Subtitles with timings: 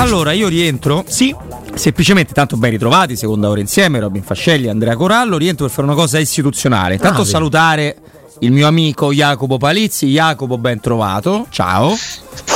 [0.00, 1.04] Allora, io rientro.
[1.08, 1.34] Sì.
[1.74, 5.36] Semplicemente, tanto ben ritrovati, seconda ora insieme, Robin Fascelli, Andrea Corallo.
[5.36, 6.94] Rientro per fare una cosa istituzionale.
[6.94, 7.30] Intanto Ah, sì.
[7.30, 7.96] salutare
[8.40, 10.06] il mio amico Jacopo Palizzi.
[10.06, 11.46] Jacopo, ben trovato.
[11.50, 11.96] Ciao.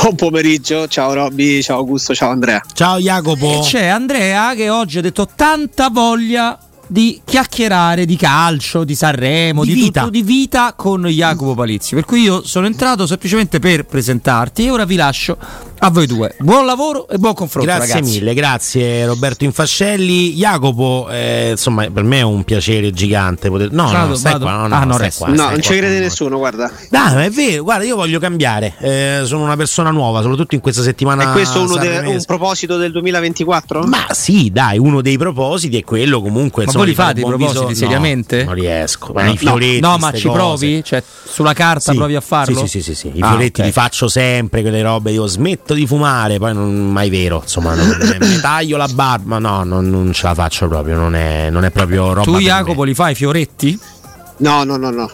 [0.01, 2.61] Buon pomeriggio, ciao Robby, ciao Augusto, ciao Andrea.
[2.73, 3.59] Ciao Jacopo.
[3.59, 9.63] E c'è Andrea che oggi ha detto tanta voglia di chiacchierare di calcio, di Sanremo,
[9.63, 9.99] Di di, vita.
[10.01, 11.95] tutto, di vita con Jacopo Palizzi.
[11.95, 15.37] Per cui io sono entrato semplicemente per presentarti e ora vi lascio
[15.79, 16.33] a voi due.
[16.39, 18.13] Buon lavoro e buon confronto, Grazie ragazzi.
[18.19, 20.33] mille, grazie Roberto Infascelli.
[20.33, 23.71] Jacopo, eh, insomma, per me è un piacere gigante poter.
[23.71, 24.45] No, Vado, no, stai vado.
[24.45, 26.71] qua, no, no, Ah, no, qua, no, stai non ci crede nessuno, guarda.
[26.89, 28.73] Ma è vero, guarda, io voglio cambiare.
[28.79, 31.29] Eh, sono una persona nuova, soprattutto in questa settimana.
[31.29, 32.13] È questo uno de- sanremese.
[32.17, 33.83] un proposito del 2024?
[33.83, 36.63] Ma sì, dai, uno dei propositi è quello comunque.
[36.63, 38.43] Ma insomma, voi li fate i propositi viso- no, seriamente?
[38.43, 39.13] non riesco.
[39.13, 40.37] Ma No, i fioretti, no, ma ci cose.
[40.37, 40.83] provi?
[40.83, 42.59] Cioè, sulla carta Sì, provi a farlo?
[42.61, 43.17] Sì, sì, sì, sì, sì.
[43.17, 43.65] I Ah, fioretti ok.
[43.67, 47.97] li faccio sempre, quelle robe, io smetto di fumare, poi non mai vero, insomma, non,
[48.19, 51.71] mi taglio la barba, no, non, non ce la faccio proprio, non è, non è
[51.71, 52.87] proprio roba Tu, Jacopo, me.
[52.87, 53.79] li fai i fioretti?
[54.37, 55.09] No, no, no, no.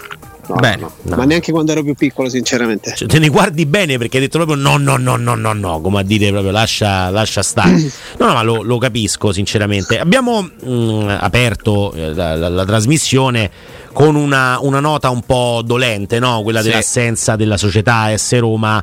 [0.48, 0.92] No, no.
[1.04, 1.16] no.
[1.16, 2.94] Ma neanche quando ero più piccolo, sinceramente.
[2.96, 5.82] Cioè, te ne guardi bene perché hai detto proprio no, no, no, no, no, no,
[5.82, 7.70] come a dire proprio lascia, lascia stare.
[8.22, 9.98] No, no, ma lo, lo capisco sinceramente.
[10.00, 13.50] Abbiamo mh, aperto eh, la, la- la trasmissione
[13.94, 16.42] con una, una nota un po' dolente, no?
[16.44, 16.70] quella Sì.
[16.70, 18.82] dell'assenza della società S Roma,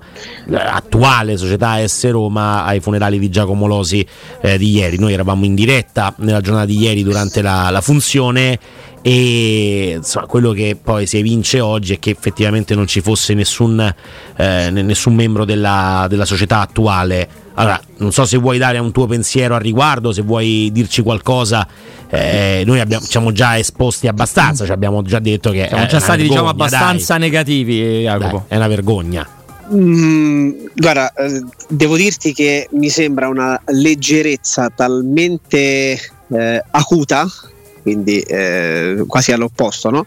[0.51, 4.05] eh, attuale società S Roma ai funerali di Giacomo Losi
[4.43, 4.99] eh, di ieri.
[4.99, 8.59] Noi eravamo in diretta nella giornata di ieri durante la, la funzione
[9.03, 13.81] e insomma, quello che poi si evince oggi è che effettivamente non ci fosse nessun,
[13.81, 17.29] eh, ne- nessun membro della, della società attuale.
[17.55, 21.67] Allora, non so se vuoi dare un tuo pensiero al riguardo, se vuoi dirci qualcosa.
[22.11, 26.01] eh, noi abbiamo, siamo già esposti abbastanza, ci abbiamo già detto che Siamo è già
[26.01, 28.03] stati, diciamo, vergogna, abbastanza negativi, dai.
[28.03, 28.37] Jacopo.
[28.37, 29.29] Dai, è una vergogna.
[29.75, 37.27] Mm, guarda, eh, devo dirti che mi sembra una leggerezza talmente eh, acuta,
[37.83, 40.07] quindi eh, quasi all'opposto, no?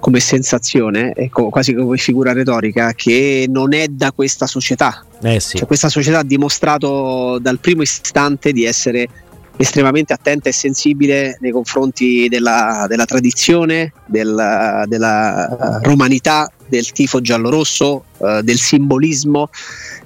[0.00, 5.04] Come sensazione, e co- quasi come figura retorica, che non è da questa società.
[5.22, 5.58] Eh sì.
[5.58, 9.08] Cioè, questa società ha dimostrato dal primo istante di essere
[9.56, 18.04] estremamente attenta e sensibile nei confronti della, della tradizione, della, della romanità, del tifo giallorosso,
[18.18, 19.50] eh, del simbolismo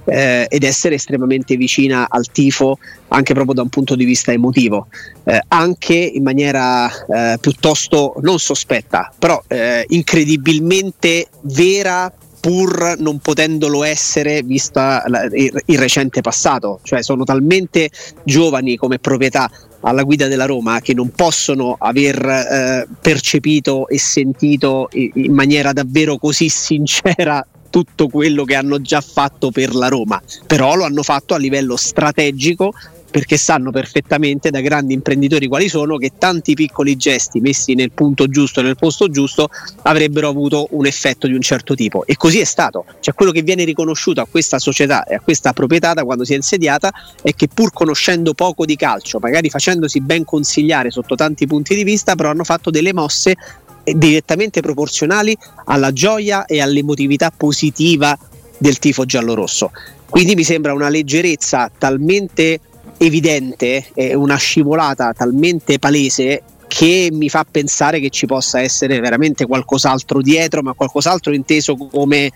[0.05, 2.77] eh, ed essere estremamente vicina al tifo
[3.09, 4.87] anche proprio da un punto di vista emotivo,
[5.23, 13.85] eh, anche in maniera eh, piuttosto non sospetta, però eh, incredibilmente vera pur non potendolo
[13.85, 15.01] essere vista
[15.31, 17.89] il recente passato, cioè sono talmente
[18.25, 19.49] giovani come proprietà
[19.83, 26.17] alla guida della Roma che non possono aver eh, percepito e sentito in maniera davvero
[26.17, 31.33] così sincera tutto quello che hanno già fatto per la Roma, però lo hanno fatto
[31.33, 32.71] a livello strategico
[33.13, 38.27] perché sanno perfettamente da grandi imprenditori quali sono che tanti piccoli gesti messi nel punto
[38.27, 39.49] giusto nel posto giusto
[39.83, 42.85] avrebbero avuto un effetto di un certo tipo e così è stato.
[43.01, 46.33] Cioè quello che viene riconosciuto a questa società e a questa proprietà da quando si
[46.33, 51.45] è insediata è che pur conoscendo poco di calcio, magari facendosi ben consigliare sotto tanti
[51.45, 53.35] punti di vista, però hanno fatto delle mosse
[53.83, 58.17] direttamente proporzionali alla gioia e all'emotività positiva
[58.57, 59.69] del tifo giallorosso.
[60.09, 62.59] Quindi mi sembra una leggerezza talmente
[62.97, 69.45] evidente e una scivolata talmente palese che mi fa pensare che ci possa essere veramente
[69.45, 72.31] qualcos'altro dietro, ma qualcos'altro inteso come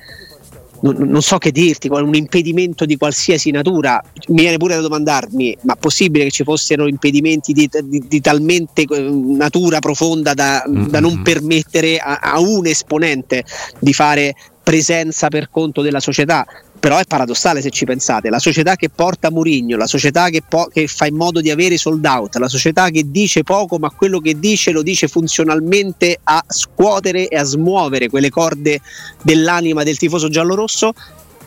[0.82, 4.02] non, so che dirti, un impedimento di qualsiasi natura.
[4.28, 8.84] Mi viene pure da domandarmi: ma possibile che ci fossero impedimenti di, di- di talmente
[8.84, 13.44] eh, natura profonda da, da non permettere a, a un esponente
[13.80, 16.46] di fare presenza per conto della società?
[16.80, 20.70] Però è paradossale se ci pensate, la società che porta Murigno, la società che, po-
[20.72, 24.20] che, fa in modo di avere sold out, la società che dice poco ma quello
[24.20, 28.82] che dice lo dice funzionalmente a scuotere e a smuovere quelle corde
[29.22, 30.94] dell'anima del tifoso giallorosso,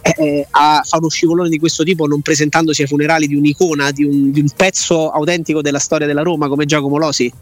[0.03, 3.91] eh, eh a, fa uno scivolone di questo tipo non presentandosi ai funerali di un'icona,
[3.91, 7.33] di un, di un pezzo autentico della storia della Roma come Giacomo Losi?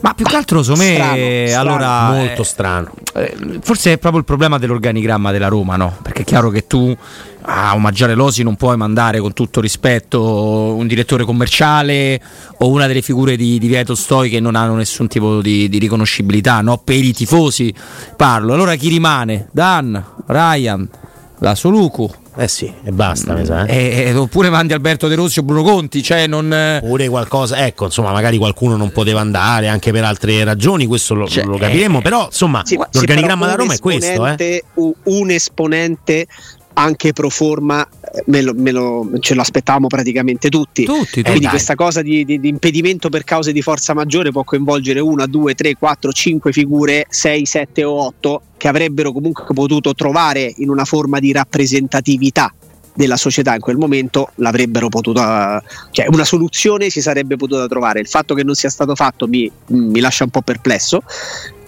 [0.00, 1.60] Ma più che altro, secondo me, strano, strano.
[1.60, 2.10] allora.
[2.12, 2.92] Molto eh, strano.
[3.20, 5.96] Eh, forse è proprio il problema dell'organigramma della Roma, no?
[6.02, 6.96] Perché è chiaro che tu
[7.50, 12.20] a omaggiare Losi non puoi mandare con tutto rispetto un direttore commerciale
[12.58, 15.78] o una delle figure di, di Vieto Stoi che non hanno nessun tipo di, di
[15.78, 16.78] riconoscibilità, no?
[16.78, 17.72] Per i tifosi
[18.16, 18.52] parlo.
[18.52, 19.48] Allora chi rimane?
[19.52, 20.88] Dan, Ryan,
[21.38, 22.10] la Soluku.
[22.40, 23.64] Eh sì, e basta, mi sa.
[23.66, 23.74] eh.
[23.76, 26.52] Eh, eh, oppure mandi Alberto De Rossi o Bruno Conti, cioè non.
[26.52, 31.14] eh, Oppure qualcosa, ecco, insomma, magari qualcuno non poteva andare anche per altre ragioni, questo
[31.14, 34.64] lo, Cioè, lo capiremo, però insomma, Sì, sì, l'organigramma però da Roma è questo, eh.
[35.02, 36.26] Un esponente
[36.74, 37.84] anche pro forma
[38.26, 40.84] me lo- me lo- ce lo aspettavamo praticamente tutti.
[40.84, 41.48] Tutti, Quindi tutti.
[41.48, 45.54] questa cosa di, di- di impedimento per cause di forza maggiore può coinvolgere una, due,
[45.54, 50.84] tre, quattro, cinque figure, sei, sette o otto che avrebbero comunque potuto trovare in una
[50.84, 52.52] forma di rappresentatività
[52.94, 55.62] della società in quel momento l'avrebbero potuta
[55.92, 59.48] cioè una soluzione si sarebbe potuta trovare il fatto che non sia stato fatto mi,
[59.66, 61.02] mi lascia un po' perplesso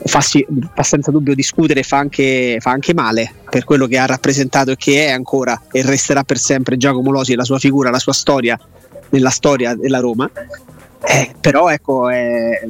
[0.04, 4.06] fa, sì- fa senza dubbio discutere fa anche, fa anche male per quello che ha
[4.06, 7.98] rappresentato e che è ancora e resterà per sempre Giacomo Losi la sua figura, la
[7.98, 8.58] sua storia
[9.10, 10.30] nella storia della Roma
[11.02, 12.60] eh, però ecco, eh,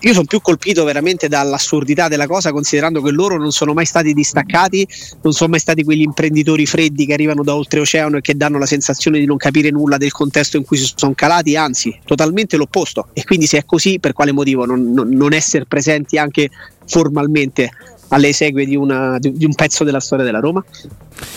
[0.00, 4.12] io sono più colpito veramente dall'assurdità della cosa, considerando che loro non sono mai stati
[4.12, 4.86] distaccati,
[5.22, 8.66] non sono mai stati quegli imprenditori freddi che arrivano da oltreoceano e che danno la
[8.66, 13.08] sensazione di non capire nulla del contesto in cui si sono calati, anzi, totalmente l'opposto.
[13.14, 16.50] E quindi se è così, per quale motivo non, non- non essere presenti anche
[16.86, 17.70] formalmente
[18.08, 20.62] alle esegue di, una- di- un pezzo della storia della Roma?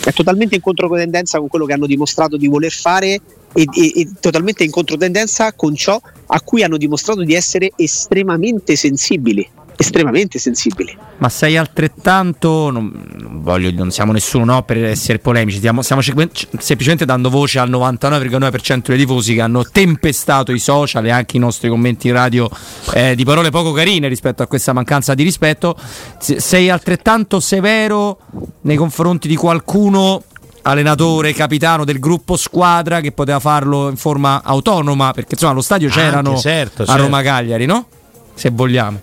[0.04, 3.20] È totalmente in controtendenza con quello che hanno dimostrato di voler fare
[3.56, 8.76] e, e- e totalmente in controtendenza con ciò a cui hanno dimostrato di essere estremamente
[8.76, 9.48] sensibili.
[9.78, 10.96] Estremamente sensibili.
[11.18, 12.70] Ma sei altrettanto.
[12.70, 15.58] Non, non voglio, non siamo nessuno no, per essere polemici.
[15.58, 21.10] Stiamo, stiamo semplicemente dando voce al 99,9% dei tifosi che hanno tempestato i social e
[21.10, 22.48] anche i nostri commenti radio
[22.94, 25.76] eh, di parole poco carine rispetto a questa mancanza di rispetto.
[26.18, 28.18] Se- Sei altrettanto severo
[28.62, 30.22] nei confronti di qualcuno.
[30.66, 35.86] Allenatore, capitano del gruppo squadra che poteva farlo in forma autonoma perché insomma allo stadio
[35.86, 37.02] Anche, c'erano certo, a certo.
[37.02, 37.86] Roma Cagliari, no?
[38.34, 38.98] Se vogliamo.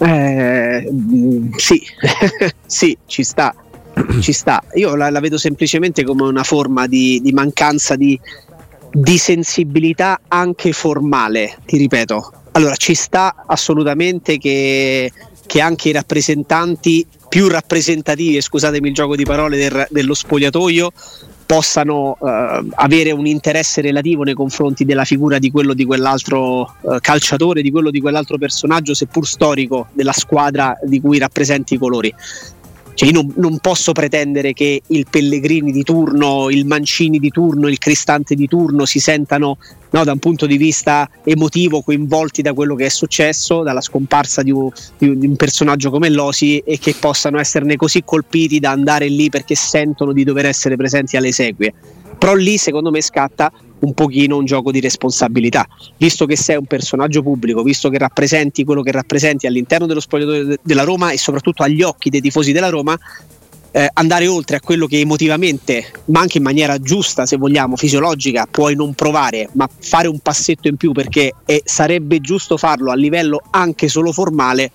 [0.00, 0.90] Eh,
[1.54, 1.80] sì,
[2.66, 3.54] sì, ci sta.
[4.18, 4.64] Ci sta.
[4.74, 8.18] Io la, la vedo semplicemente come una forma di, di mancanza di,
[8.90, 12.32] di sensibilità anche formale, ti ripeto.
[12.50, 15.12] Allora, ci sta assolutamente che,
[15.46, 20.92] che anche i rappresentanti più rappresentativi, scusatemi il gioco di parole, del- dello spogliatoio
[21.44, 26.98] possano eh, avere un interesse relativo nei confronti della figura di quello di quell'altro eh,
[27.00, 32.14] calciatore, di quello di quell'altro personaggio, seppur storico, della squadra di cui rappresenti i colori.
[32.94, 37.68] Cioè io non, non posso pretendere che il Pellegrini di turno, il Mancini di turno,
[37.68, 39.58] il Cristante di turno si sentano
[39.90, 44.42] no, da un punto di vista emotivo coinvolti da quello che è successo, dalla scomparsa
[44.42, 49.08] di un, di un- personaggio come Losi e che possano esserne così colpiti da andare
[49.08, 51.74] lì perché sentono di dover essere presenti alle esequie.
[52.16, 53.52] Però lì secondo me scatta
[53.84, 58.64] un pochino un gioco di responsabilità, visto che sei un personaggio pubblico, visto che rappresenti
[58.64, 62.52] quello che rappresenti all'interno dello spogliatoio de- della Roma e soprattutto agli occhi dei tifosi
[62.52, 62.98] della Roma,
[63.76, 68.46] eh, andare oltre a quello che emotivamente, ma anche in maniera giusta, se vogliamo, fisiologica,
[68.48, 72.94] puoi non provare, ma fare un passetto in più perché eh, sarebbe giusto farlo a
[72.94, 74.70] livello anche solo formale,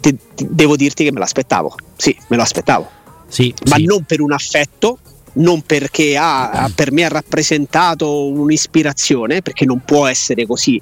[0.00, 1.76] te- te- devo dirti che me l'aspettavo.
[1.96, 2.90] Sì, me lo aspettavo
[3.28, 3.84] Sì, ma sì.
[3.84, 4.98] non per un affetto,
[5.34, 10.80] non perché ha, per me ha rappresentato un'ispirazione, perché non può essere così.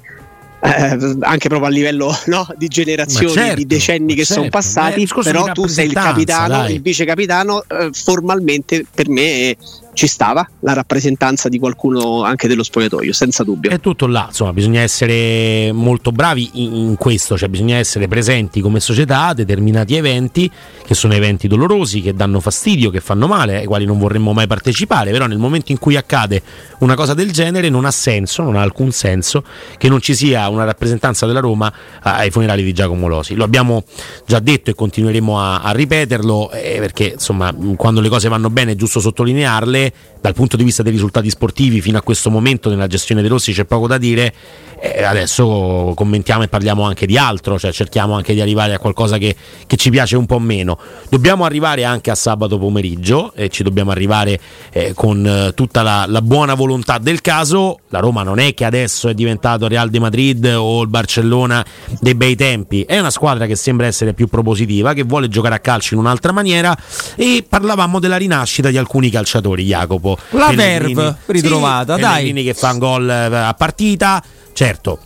[0.61, 4.41] eh, anche proprio a livello no, di generazioni, certo, di decenni che certo.
[4.41, 6.75] sono passati, però tu sei il capitano, dai.
[6.75, 9.55] il vice capitano, eh, formalmente per me
[9.93, 13.69] ci stava la rappresentanza di qualcuno anche dello spogliatoio, senza dubbio.
[13.69, 18.61] È tutto là, insomma, bisogna essere molto bravi in, in questo, cioè bisogna essere presenti
[18.61, 20.49] come società a determinati eventi
[20.85, 24.47] che sono eventi dolorosi, che danno fastidio, che fanno male, ai quali non vorremmo mai
[24.47, 26.41] partecipare, però nel momento in cui accade
[26.79, 29.43] una cosa del genere non ha senso, non ha alcun senso
[29.77, 33.35] che non ci sia una rappresentanza della Roma ai funerali di Giacomo Losi.
[33.35, 33.83] Lo abbiamo
[34.25, 38.71] già detto e continueremo a, a ripeterlo eh, perché insomma quando le cose vanno bene
[38.71, 39.88] è giusto sottolinearle
[40.21, 43.51] dal punto di vista dei risultati sportivi fino a questo momento nella gestione dei Rossi
[43.53, 44.33] c'è poco da dire,
[44.81, 49.17] eh, adesso commentiamo e parliamo anche di altro, cioè cerchiamo anche di arrivare a qualcosa
[49.17, 49.35] che,
[49.67, 50.77] che, ci piace un po' meno.
[51.09, 54.39] Dobbiamo arrivare anche a sabato pomeriggio e ci dobbiamo arrivare
[54.71, 57.79] eh, con eh, tutta la, la, buona volontà del caso.
[57.89, 61.65] La Roma non è che adesso è diventato Real de Madrid o il Barcellona
[61.99, 65.59] dei bei tempi, è una squadra che sembra essere più propositiva, che vuole giocare a
[65.59, 66.77] calcio in un'altra maniera
[67.15, 70.17] e parlavamo della rinascita di alcuni calciatori, Jacopo.
[70.31, 72.29] La Verve ritrovata, sì, dai.
[72.29, 74.23] Pellegrini che fa un gol eh, a partita
[74.59, 74.99] certo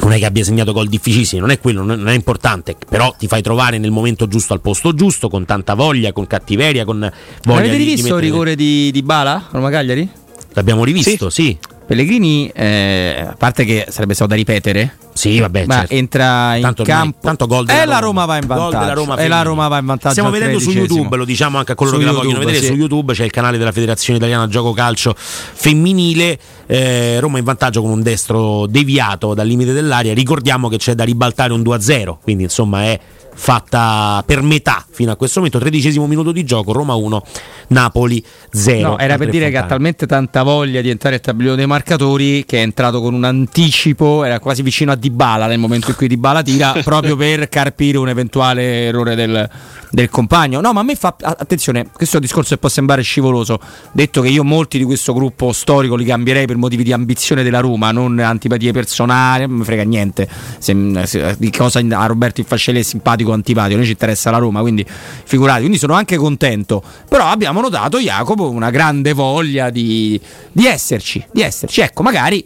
[0.00, 3.28] non è che abbia segnato gol difficilissimi, non è quello, non è importante, però ti
[3.28, 6.98] fai trovare nel momento giusto al posto giusto, con tanta voglia, con cattiveria, con
[7.44, 8.26] voglia Avete di, rivisto di mettere...
[8.26, 10.08] il rigore di, di Bala, Roma Cagliari?
[10.54, 11.42] L'abbiamo rivisto, sì.
[11.42, 11.58] sì.
[11.86, 15.94] Pellegrini, eh, a parte che sarebbe stato da ripetere, sì, vabbè, ma certo.
[15.94, 17.18] entra in tanto campo.
[17.20, 18.94] tanto gol e della la Roma va in vantaggio.
[18.94, 20.12] Roma e la Roma va in vantaggio.
[20.12, 22.66] Stiamo vedendo su YouTube, lo diciamo anche a coloro su che YouTube, la vogliono vedere
[22.66, 22.72] sì.
[22.72, 26.38] su YouTube, c'è il canale della Federazione Italiana Gioco Calcio Femminile.
[26.66, 30.14] Eh, Roma in vantaggio con un destro deviato dal limite dell'aria.
[30.14, 32.98] Ricordiamo che c'è da ribaltare un 2-0, quindi insomma è
[33.34, 37.22] fatta per metà fino a questo momento, tredicesimo minuto di gioco, Roma 1,
[37.68, 38.88] Napoli 0.
[38.88, 42.44] No, era per dire che ha talmente tanta voglia di entrare al tabellone dei marcatori
[42.44, 46.08] che è entrato con un anticipo, era quasi vicino a Dybala nel momento in cui
[46.08, 49.48] Dybala tira, proprio per carpire un eventuale errore del,
[49.90, 50.60] del compagno.
[50.60, 53.58] No, ma a me fa attenzione, questo discorso può sembrare scivoloso,
[53.92, 57.60] detto che io molti di questo gruppo storico li cambierei per motivi di ambizione della
[57.60, 62.80] Roma, non antipatie personali, non mi frega niente se, se, di cosa a Roberto Infascelli
[62.80, 64.84] è simpatico o antipatico, noi ci interessa la Roma, quindi
[65.24, 66.82] figurati, quindi sono anche contento.
[67.08, 71.80] Però abbiamo notato, Jacopo, una grande voglia di, di esserci, di esserci.
[71.80, 72.44] Ecco, magari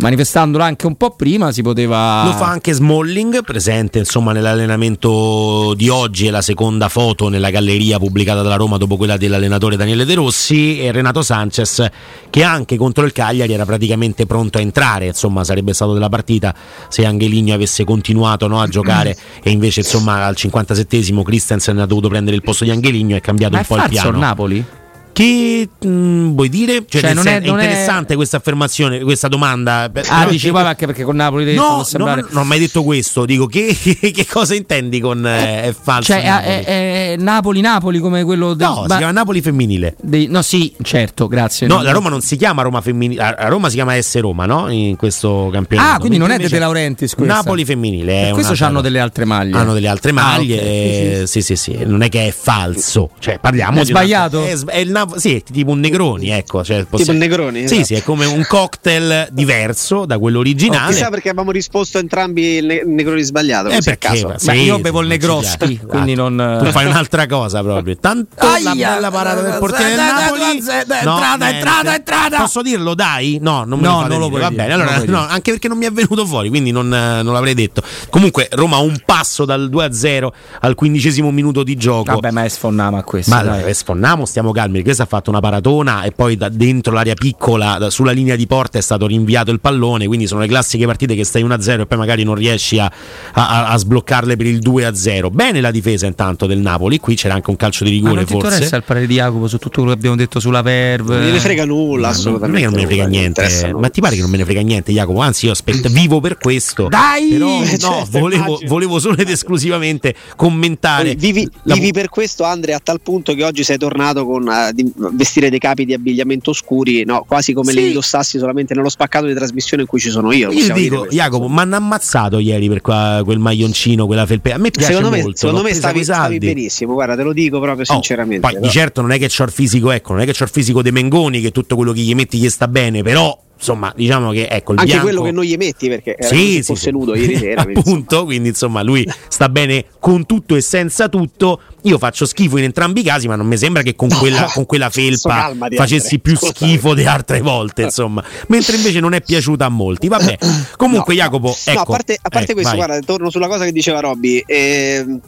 [0.00, 5.88] manifestandolo anche un po' prima si poteva lo fa anche Smalling presente insomma nell'allenamento di
[5.88, 10.14] oggi è la seconda foto nella galleria pubblicata dalla Roma dopo quella dell'allenatore Daniele De
[10.14, 11.86] Rossi e Renato Sanchez
[12.30, 16.54] che anche contro il Cagliari era praticamente pronto a entrare insomma sarebbe stato della partita
[16.88, 19.16] se Angeligno avesse continuato no, a giocare.
[19.42, 23.20] E invece insomma al 57esimo Christensen ha dovuto prendere il posto di Angeligno e è
[23.20, 24.18] cambiato Ma un po' il piano.
[24.18, 24.64] Napoli?
[25.12, 26.84] Che mh, vuoi dire?
[26.88, 29.82] Cioè, Cioè, non sen- è- non è è- interessante questa affermazione, questa domanda.
[29.82, 32.20] Ah, Però- dici poi anche perché con Napoli No, può no, sembrare...
[32.22, 33.24] no, non ho mai detto questo.
[33.24, 36.12] Dico che, che cosa intendi con eh, è falso?
[36.12, 36.52] Cioè, Napoli?
[36.54, 38.66] è, è- è Napoli-Napoli come quello del...
[38.66, 39.96] no, si ma- chiama Napoli femminile.
[40.00, 41.66] dei- no, sì, certo, grazie.
[41.66, 44.46] No, la Roma non si chiama Roma femminile, a a Roma si chiama S Roma,
[44.46, 44.70] no?
[44.70, 45.94] In questo campionato.
[45.96, 47.34] Ah, quindi non è De invece Laurentiis questa.
[47.34, 48.12] Napoli femminile.
[48.22, 49.56] È Per questo hanno delle altre maglie.
[49.56, 50.62] Hanno delle altre Ah, maglie, ok.
[50.62, 54.44] eh, sì, sì, sì, non è che è falso, cioè parliamo È di una- sbagliato?
[54.44, 57.58] è, s- è il Nap- sì, è tipo un Negroni, ecco, cioè, Tipo il Negroni,
[57.60, 57.84] Sì, esatto.
[57.84, 60.92] sì, è come un cocktail diverso da quello originale.
[60.92, 63.68] Chissà perché abbiamo risposto entrambi il ne- Negroni sbagliato.
[63.68, 64.24] Eh, perché?
[64.26, 65.56] Beh, sì, io bevo il piace.
[65.86, 66.28] quindi Esatto.
[66.28, 67.96] non- Tu fai un'altra cosa proprio.
[67.98, 68.94] Tanto la Aia!
[68.94, 70.42] bella parata del portiere del Napoli.
[70.58, 72.36] entrata, entrata, entrata.
[72.38, 73.38] Posso dirlo, dai?
[73.40, 74.28] No, non me No, non lo dire.
[74.28, 76.88] puoi Va dire, bene, allora no, anche perché non mi è venuto fuori, quindi non,
[76.88, 77.82] non l'avrei detto.
[78.10, 82.12] Comunque Roma ha un passo dal 2-0 al quindicesimo minuto di gioco.
[82.12, 83.34] Vabbè, ma è sfonnama a questo.
[83.34, 83.72] Ma dai.
[83.74, 84.82] sfonnamo, stiamo calmi.
[84.90, 88.48] Questo ha fatto una paratona e poi da dentro l'area piccola, da- sulla linea di
[88.48, 90.08] porta, è stato rinviato il pallone.
[90.08, 92.90] Quindi sono le classiche partite che stai 1-0 e poi magari non riesci a,
[93.34, 95.30] a- a sbloccarle per il 2-0.
[95.30, 96.98] Bene la difesa intanto del Napoli.
[96.98, 98.48] Qui c'era anche un calcio di Ma rigore, non ti forse.
[98.48, 101.14] interessa il parere di Jacopo su tutto quello che abbiamo detto sulla Verve?
[101.18, 102.58] Non gliene frega nulla, Ma non- non è assolutamente.
[102.58, 104.90] che non me ne frega niente, ma ti pare che non me ne frega niente,
[104.92, 105.20] Jacopo?
[105.20, 106.88] Anzi, io aspetto, vivo per questo.
[106.88, 107.28] Dai!
[107.30, 111.14] Però, Eh, no, certo, volevo, volevo solo ed esclusivamente commentare.
[111.14, 114.79] Vivi, la- vivi per questo, Andrea, a tal punto che oggi sei tornato con di-
[114.94, 117.24] vestire dei capi di abbigliamento oscuri, no?
[117.26, 117.80] quasi come Sì.
[117.80, 120.50] li indossassi solamente nello spaccato di trasmissione in cui ci sono io.
[120.50, 124.52] Io dico, Jacopo, mi hanno ammazzato ieri per qua- quel maglioncino, quella felpe.
[124.52, 125.36] A me piace Secondo me, molto.
[125.38, 128.40] secondo me stavi, stavi benissimo, guarda, te lo dico proprio Oh, sinceramente.
[128.40, 128.64] poi però.
[128.66, 130.82] di certo non è che c'ho il fisico, ecco, non è che c'ho il fisico
[130.82, 134.48] dei Mengoni, che tutto quello che gli metti gli sta bene, però insomma, diciamo che
[134.48, 136.90] ecco il Anche bianco- quello che non gli metti perché era sì, sì, fosse sì.
[136.90, 137.62] nudo ieri sera.
[137.62, 142.56] quindi, appunto quindi insomma lui sta bene con tutto e senza tutto io faccio schifo
[142.56, 146.18] in entrambi i casi ma non mi sembra che con quella, con quella felpa facessi
[146.18, 150.38] più schifo di altre volte insomma mentre invece non è piaciuta a molti vabbè
[150.76, 152.86] comunque No, Jacopo ecco no, a parte, a parte eh, questo, vai.
[152.86, 154.42] guarda, torno sulla cosa che diceva Robby.
[154.46, 155.20] ehm,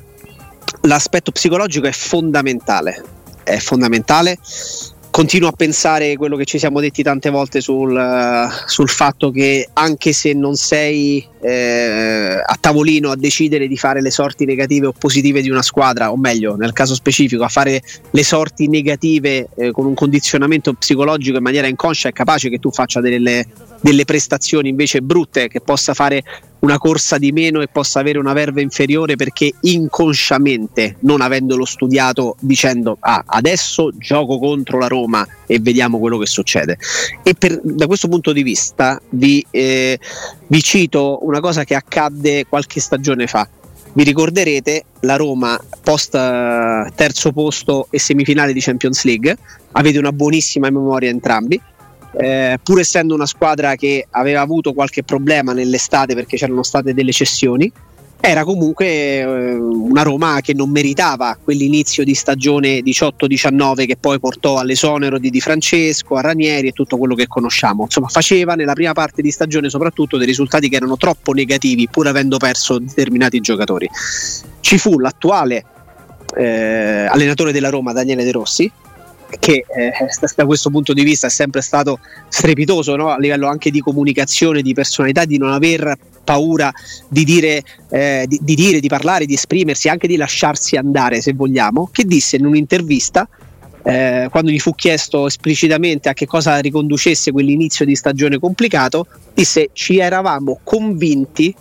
[0.83, 3.03] l'aspetto psicologico è fondamentale.
[3.43, 4.39] È fondamentale.
[5.13, 10.15] Continuo a pensare quello che ci siamo detti tante volte sul, sul fatto che anche
[10.15, 15.43] se non sei eh, a tavolino a decidere di fare le sorti negative o positive
[15.43, 19.85] di una squadra, o meglio, nel caso specifico, a fare le sorti negative eh, con
[19.85, 23.47] un condizionamento psicologico in maniera inconscia, è capace che tu faccia delle,
[23.83, 26.23] delle prestazioni invece brutte, che possa fare
[26.61, 32.37] una corsa di meno e possa avere una verve inferiore perché inconsciamente, non avendolo studiato,
[32.39, 36.79] dicendo ah, adesso gioco contro la Roma e vediamo quello che succede.
[37.25, 39.99] E per, da questo punto di vista vi, eh,
[40.47, 43.49] vi cito una cosa che accadde qualche stagione fa.
[43.95, 49.37] Vi ricorderete la Roma post eh, terzo posto e semifinale di Champions League,
[49.73, 51.61] avete una buonissima memoria entrambi
[52.17, 57.13] eh, pur essendo una squadra che aveva avuto qualche problema nell'estate perché c'erano state delle
[57.13, 57.73] cessioni,
[58.25, 64.59] era comunque eh, una Roma che non meritava quell'inizio di stagione 18-19 che poi portò
[64.59, 67.83] all'esonero di Di Francesco, a Ranieri e tutto quello che conosciamo.
[67.83, 72.07] Insomma, faceva nella prima parte di stagione soprattutto dei risultati che erano troppo negativi pur
[72.07, 73.89] avendo perso determinati giocatori.
[74.61, 75.65] Ci fu l'attuale
[76.37, 78.71] eh, allenatore della Roma, Daniele De Rossi,
[79.39, 79.93] che eh,
[80.37, 81.99] da questo punto di vista è sempre stato
[82.29, 83.09] strepitoso no?
[83.09, 86.73] a livello anche di comunicazione, di personalità, di non aver paura
[87.09, 91.33] di dire, eh, di, di dire, di parlare, di esprimersi, anche di lasciarsi andare se
[91.33, 93.29] vogliamo, che disse in un'intervista
[93.85, 99.71] eh, quando gli fu chiesto esplicitamente a che cosa riconducesse quell'inizio di stagione complicato, disse
[99.73, 101.55] ci eravamo convinti,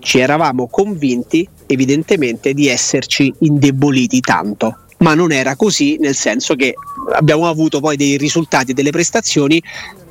[0.00, 6.74] ci eravamo convinti evidentemente di esserci indeboliti tanto ma non era così, nel senso che
[7.14, 9.62] abbiamo avuto poi dei risultati, delle prestazioni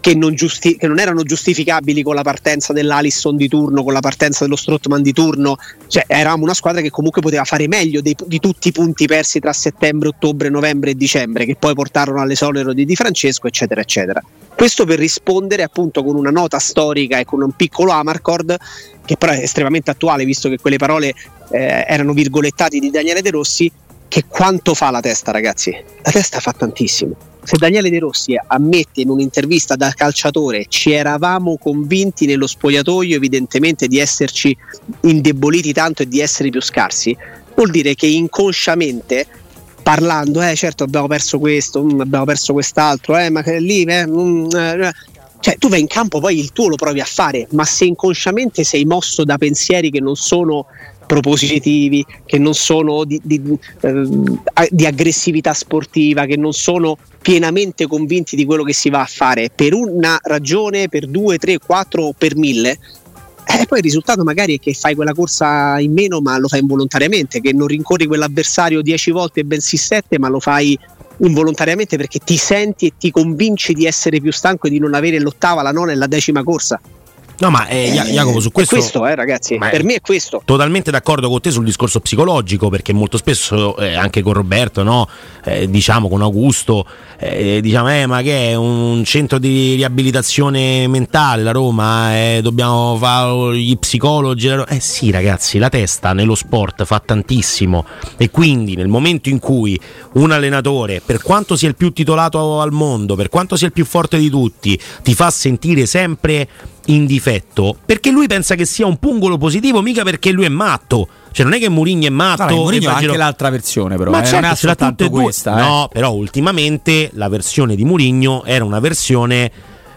[0.02, 4.00] che non, giusti- che non, erano giustificabili con la partenza dell'Alisson di turno, con la
[4.00, 5.58] partenza dello Strottman di turno,
[5.88, 9.40] cioè eravamo una squadra che comunque poteva fare meglio dei, di tutti i punti persi
[9.40, 14.22] tra settembre, ottobre, novembre e dicembre, che poi portarono all'esonero di Di Francesco, eccetera, eccetera.
[14.54, 18.58] Questo per rispondere appunto con una nota storica e con un piccolo Amarcord,
[19.06, 21.14] che però è estremamente attuale, visto che quelle parole
[21.52, 23.72] eh, erano virgolettati di Daniele De Rossi,
[24.12, 25.72] che quanto fa la testa, ragazzi?
[26.02, 27.16] La testa fa tantissimo.
[27.46, 33.88] Se Daniele De Rossi ammette in un'intervista da calciatore ci eravamo convinti nello spogliatoio evidentemente
[33.88, 34.56] di esserci
[35.04, 37.16] indeboliti tanto e di essere più scarsi,
[37.56, 39.26] vuol dire che inconsciamente
[39.82, 44.06] parlando, eh certo abbiamo perso questo, mm, abbiamo perso quest'altro, eh ma che lì, eh,
[44.06, 44.92] mm, eh,
[45.40, 48.66] cioè tu vai in campo poi il tuo lo provi a fare, ma se inconsciamente
[48.66, 50.66] sei mosso da pensieri che non sono
[51.12, 53.42] propositivi, che non sono di, di,
[53.82, 54.08] eh,
[54.70, 59.50] di, aggressività sportiva, che non sono pienamente convinti di quello che si va a fare
[59.54, 62.80] per una ragione, per due, tre, quattro o per mille.
[63.44, 66.48] E eh, poi il risultato magari è che fai quella corsa in meno ma lo
[66.48, 70.80] fai involontariamente, che non rincorri quell'avversario dieci volte e bensì sette ma lo fai
[71.18, 75.20] involontariamente perché ti senti e ti convinci di essere più stanco e di non avere
[75.20, 76.80] l'ottava, la nona e la decima corsa.
[77.42, 78.76] No, ma eh, eh, Jacopo, su questo.
[78.76, 79.58] È questo, eh, ragazzi.
[79.58, 80.44] Per me è questo.
[80.46, 85.08] Totalmente d'accordo con te sul discorso psicologico, perché molto spesso, eh, anche con Roberto, no?
[85.44, 86.86] Eh, diciamo con Augusto,
[87.18, 92.16] eh, diciamo, eh, ma che è un centro di riabilitazione mentale la Roma?
[92.16, 94.48] Eh, dobbiamo fare gli psicologi.
[94.48, 97.86] Eh sì, ragazzi, la testa nello sport fa tantissimo.
[98.18, 99.80] E quindi nel momento in cui
[100.14, 103.86] un allenatore, per quanto sia il più titolato al mondo, per quanto sia il più
[103.86, 106.48] forte di tutti, ti fa sentire sempre
[106.86, 111.08] in difetto perché lui pensa che sia un pungolo positivo, mica perché lui è matto.
[111.32, 112.44] Cioè, non è che Mourinho è matto.
[112.44, 114.12] Allora, Mourinho ha anche l'altra versione, però.
[114.12, 115.58] Ma eh, certo, non è soltanto questa.
[115.58, 115.62] Eh.
[115.62, 119.52] No, però ultimamente la versione di Mourinho era una versione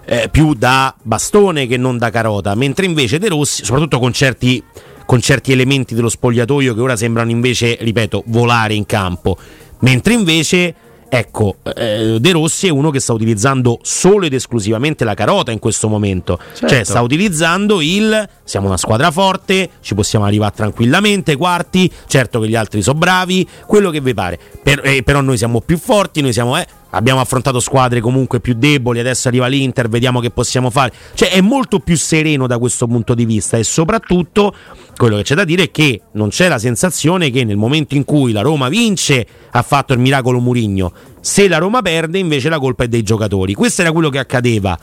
[0.05, 2.55] eh, più da bastone che non da carota.
[2.55, 4.63] Mentre invece De Rossi, soprattutto con certi,
[5.07, 9.37] con certi elementi dello spogliatoio che ora sembrano invece, ripeto, volare in campo.
[9.81, 10.75] Mentre invece
[11.17, 15.61] Ecco, eh, De Rossi è uno che sta utilizzando solo ed esclusivamente la carota in
[15.61, 16.37] questo momento.
[16.37, 16.67] Certo.
[16.67, 22.49] Cioè, sta utilizzando il siamo una squadra forte, ci possiamo arrivare tranquillamente, quarti, certo che
[22.49, 24.41] gli altri sono bravi, quello che vi pare.
[24.61, 26.59] Per, eh, però noi siamo più forti, noi siamo.
[26.59, 30.93] Eh, abbiamo affrontato squadre comunque più deboli, adesso arriva l'Inter, vediamo che possiamo fare.
[31.15, 34.53] Cioè è molto più sereno da questo punto di vista e soprattutto
[34.97, 38.05] quello che c'è da dire è che non c'è la sensazione che nel momento in
[38.05, 42.59] cui la Roma vince ha fatto il miracolo Murigno, se la Roma perde invece la
[42.59, 43.55] colpa è dei giocatori.
[43.55, 44.79] Questo era quello che accadeva.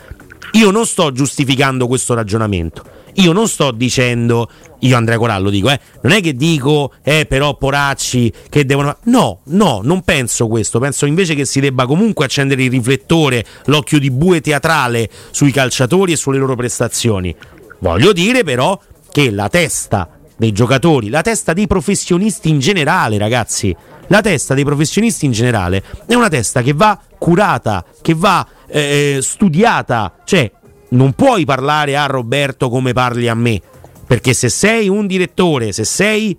[0.53, 5.79] Io non sto giustificando questo ragionamento io non sto dicendo, io Andrea Corallo dico, eh,
[6.03, 8.97] non è che dico, eh, però poracci che devono...
[9.05, 13.99] No, no, non penso questo, penso invece che si debba comunque accendere il riflettore, l'occhio
[13.99, 17.35] di bue teatrale sui calciatori e sulle loro prestazioni.
[17.79, 18.79] Voglio dire però
[19.11, 23.75] che la testa dei giocatori, la testa dei professionisti in generale, ragazzi,
[24.07, 29.19] la testa dei professionisti in generale è una testa che va curata, che va eh,
[29.21, 30.51] studiata, cioè
[30.89, 33.61] non puoi parlare a Roberto come parli a me,
[34.05, 36.35] perché se sei un direttore, se sei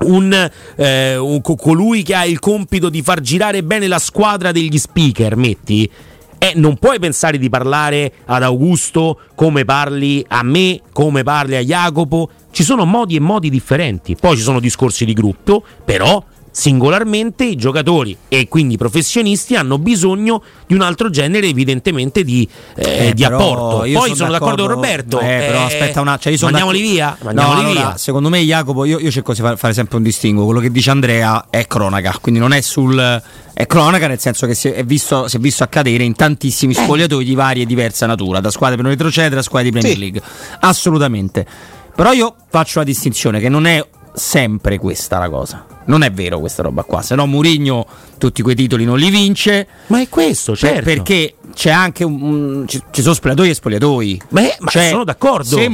[0.00, 4.78] un, eh, un, colui che ha il compito di far girare bene la squadra degli
[4.78, 5.90] speaker, metti,
[6.42, 11.60] eh, non puoi pensare di parlare ad Augusto come parli a me, come parli a
[11.60, 12.30] Jacopo.
[12.50, 14.16] ci sono modi e modi differenti.
[14.16, 19.78] Poi ci sono discorsi di gruppo, però singolarmente i giocatori e quindi i professionisti hanno
[19.78, 23.86] bisogno di un altro genere evidentemente di, eh, Eh, di apporto.
[23.90, 25.20] Poi sono d'accordo con Roberto.
[25.20, 27.16] Eh, però aspetta una, cioè io sono mandiamoli via.
[27.20, 27.96] No, Mandiamoli allora, via.
[27.96, 30.44] Secondo me, Jacopo, io, io cerco di fare, fare sempre un distinguo.
[30.44, 33.22] Quello che dice Andrea è cronaca, quindi non è sul.
[33.52, 36.76] È cronaca nel senso che si è visto, si è visto accadere in tantissimi Eh.
[36.82, 39.94] spogliatoi di varia e diversa natura, da squadre per non retrocedere a squadre di Premier
[39.94, 40.00] Sì.
[40.00, 40.22] League.
[40.60, 41.46] Assolutamente.
[41.94, 43.84] Però io faccio la distinzione che non è
[44.14, 45.66] sempre questa la cosa.
[45.90, 47.84] Non è vero questa roba qua, se no Murigno
[48.16, 49.66] tutti quei titoli non li vince.
[49.88, 50.82] Ma è questo, certo.
[50.84, 54.22] perché c'è anche un, un- ci, ci sono spogliatoi e spogliatoi.
[54.28, 55.56] Beh, ma sono d'accordo.
[55.56, 55.68] Se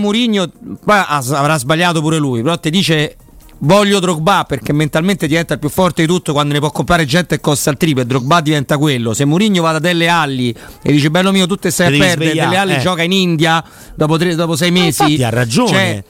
[1.07, 3.17] ha- avrà sbagliato pure lui, però ti dice
[3.59, 7.37] voglio Drogba perché mentalmente diventa il più forte di tutto quando ne può comprare gente
[7.37, 9.13] che costa il triplo e Drogba diventa quello.
[9.13, 12.33] Se Mourinho va da Delle Alli e dice bello mio tu te stai a perdere,
[12.33, 12.79] Delle Alli eh.
[12.79, 13.63] gioca in India
[13.95, 15.03] dopo, tre- dopo sei mesi.
[15.03, 15.69] infatti ha ragione.
[15.71, 16.05] Cioè,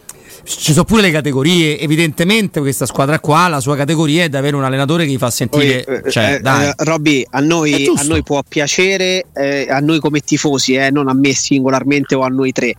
[0.46, 4.56] ci sono pure le categorie, evidentemente questa squadra qua, la sua categoria è di avere
[4.56, 5.82] un allenatore che gli fa sentire...
[5.82, 10.20] Poi, eh, cioè, eh, eh, Robby, a a noi può piacere, eh, a noi come
[10.20, 12.74] tifosi, eh, non a me singolarmente o a noi tre.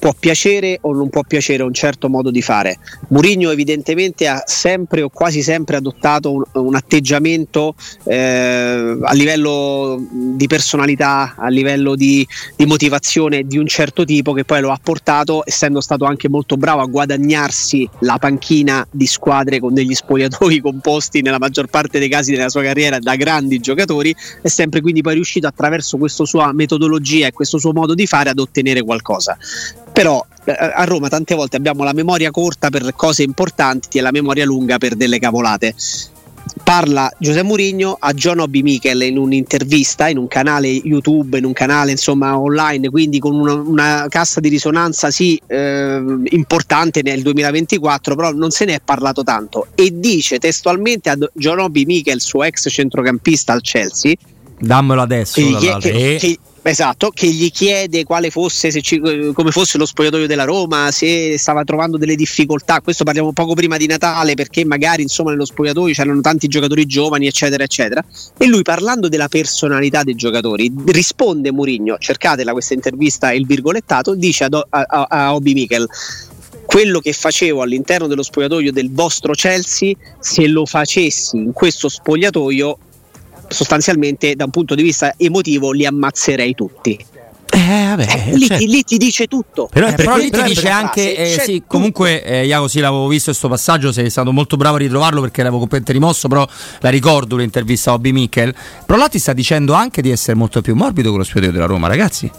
[0.00, 2.78] Può piacere o non può piacere un certo modo di fare.
[3.08, 10.46] Mourinho evidentemente ha sempre o quasi sempre adottato un, un atteggiamento eh, a livello di
[10.46, 15.42] personalità, a livello di, di motivazione di un certo tipo che poi lo ha portato,
[15.44, 21.20] essendo stato anche molto bravo a guadagnarsi la panchina di squadre con degli spogliatoi composti
[21.20, 25.14] nella maggior parte dei casi della sua carriera da grandi giocatori, è sempre quindi poi
[25.14, 29.36] riuscito attraverso questa sua metodologia e questo suo modo di fare ad ottenere qualcosa.
[29.92, 34.10] Però eh, a Roma tante volte abbiamo la memoria corta per cose importanti e la
[34.10, 35.74] memoria lunga per delle cavolate.
[36.64, 41.52] Parla Giuseppe Mourinho a John Obi Mikel in un'intervista in un canale YouTube, in un
[41.52, 48.14] canale insomma online, quindi con una, una cassa di risonanza sì eh, importante nel 2024,
[48.14, 49.68] però non se ne è parlato tanto.
[49.74, 54.14] E dice testualmente a John Obi Mikel, suo ex centrocampista al Chelsea,
[54.58, 55.40] Dammelo adesso.
[55.40, 59.00] che che- che- esatto, che gli chiede fosse, se ci-
[59.32, 62.80] come fosse lo spogliatoio della Roma, se stava trovando delle difficoltà.
[62.80, 67.26] Questo parliamo poco prima di Natale, perché magari insomma nello spogliatoio c'erano tanti giocatori giovani,
[67.26, 68.04] eccetera, eccetera.
[68.36, 74.44] E lui parlando della personalità dei giocatori, risponde Murigno, cercatela questa intervista, il virgolettato, dice
[74.44, 75.88] ad a, a, a Obi Mikel
[76.70, 82.78] quello che facevo all'interno dello spogliatoio del vostro Chelsea, se lo facessi in questo spogliatoio,
[83.50, 86.98] sostanzialmente da un punto di vista emotivo li ammazzerei tutti.
[87.52, 88.62] Eh, vabbè, Eh, lì, certo.
[88.64, 89.68] ti, lì ti dice tutto.
[89.72, 93.08] Però Eh, per però lì ti dice anche, eh, sì, comunque eh, Iago sì l'avevo
[93.08, 96.46] visto questo passaggio, sei stato molto bravo a ritrovarlo perché l'avevo completamente rimosso, però
[96.78, 98.54] la ricordo l'intervista a Obi Mikel.
[98.86, 101.66] Però là ti sta dicendo anche di essere molto più morbido con lo spogliatoio della
[101.66, 102.30] Roma, ragazzi.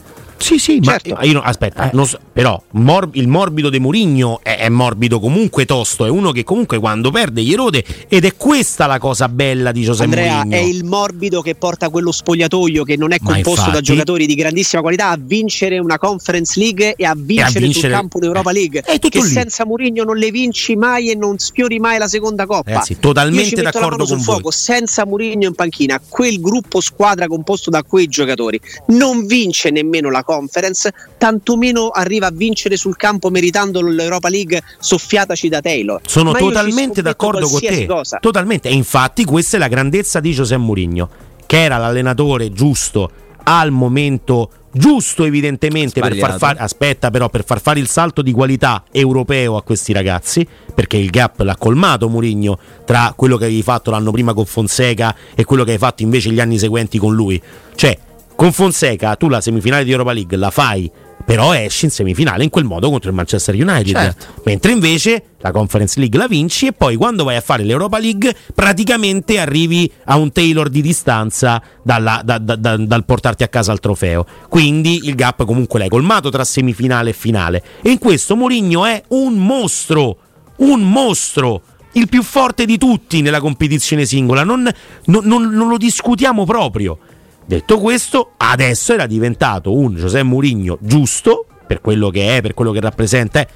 [0.42, 1.14] Sì, sì, Certo.
[1.16, 1.92] ma io no- aspetta, Eh.
[1.94, 6.32] non so- però mor- il morbido di Murigno è, è morbido comunque tosto, è uno
[6.32, 10.34] che comunque quando perde gli erode ed è questa la cosa bella di Giuseppe Andrea
[10.44, 10.56] Mourinho.
[10.56, 14.36] è il morbido che porta quello spogliatoio che non è composto da infatti- giocatori di
[14.36, 18.82] grandissima qualità a vincere una Conference League e a vincere, vincere- sul campo d'Europa League.
[18.82, 19.30] È tutto che lì.
[19.32, 22.72] senza Mourinho non le vinci mai e non sfiori mai la seconda coppa.
[22.72, 24.24] Ragazzi, totalmente d'accordo con voi.
[24.24, 30.10] fuoco, senza Mourinho in panchina, quel gruppo squadra composto da quei giocatori non vince nemmeno
[30.10, 36.00] la Conference, tantomeno arriva a vincere sul campo meritando l'Europa League soffiataci da Taylor.
[36.06, 37.86] Sono Ma totalmente d'accordo con te.
[37.86, 38.18] cosa.
[38.20, 38.70] Totalmente.
[38.70, 41.10] E infatti questa è la grandezza di Giuseppe Mourinho,
[41.46, 43.12] che era l'allenatore giusto
[43.44, 46.38] al momento giusto evidentemente per far Sbagliato.
[46.38, 50.96] fare aspetta però per far fare il salto di qualità europeo a questi ragazzi perché
[50.96, 55.44] il gap l'ha colmato Mourinho tra quello che avevi fatto l'anno prima con Fonseca e
[55.44, 57.42] quello che hai fatto invece gli anni seguenti con lui
[57.76, 57.98] cioè
[58.42, 60.90] con Fonseca tu la semifinale di Europa League la fai
[61.24, 63.96] però esci in semifinale in quel modo contro il Manchester United.
[63.96, 64.26] Certo.
[64.46, 68.36] mentre invece la Conference League la vinci e poi quando vai a fare l'Europa League
[68.56, 73.72] praticamente arrivi a un Taylor di distanza dalla- da- da- da- dal portarti a casa
[73.74, 74.26] il trofeo.
[74.50, 77.64] Quindi il gap comunque l'hai colmato tra semifinale e finale.
[77.84, 80.18] E in questo Mourinho è un mostro
[80.58, 81.62] un mostro
[81.94, 84.44] il più forte di tutti nella competizione singola.
[84.44, 84.68] Non,
[85.06, 86.98] non- non- non lo discutiamo proprio
[87.46, 92.72] Detto questo, adesso era diventato un Giuseppe Mourinho giusto per quello che è, per quello
[92.72, 93.48] che rappresenta, eh,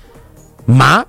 [0.65, 1.05] ma